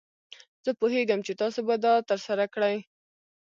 [0.65, 2.75] زه پوهیږم چې تاسو به دا ترسره کړئ.